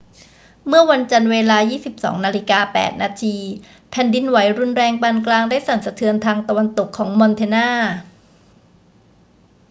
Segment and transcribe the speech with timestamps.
[0.67, 2.35] เมื่อวันจันทร์ เวลา 22.08
[2.99, 3.01] น
[3.91, 7.67] แผ่นดินไหวรุนแรงปานกลางได้สั่นสะเทือนทางตะวันตกของมอนแทนา